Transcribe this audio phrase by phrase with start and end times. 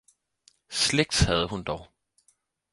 [0.69, 1.87] Slægt havde hun dog.